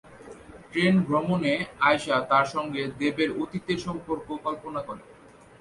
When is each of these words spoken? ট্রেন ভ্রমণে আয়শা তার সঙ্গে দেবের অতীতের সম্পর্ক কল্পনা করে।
ট্রেন 0.69 0.95
ভ্রমণে 1.07 1.53
আয়শা 1.81 2.15
তার 2.31 2.45
সঙ্গে 2.45 2.81
দেবের 2.99 3.29
অতীতের 3.41 3.79
সম্পর্ক 3.85 4.27
কল্পনা 4.45 4.81
করে। 4.87 5.03